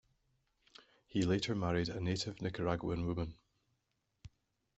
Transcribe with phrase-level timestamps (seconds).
[1.05, 3.35] He later married a native Nicaraguan woman.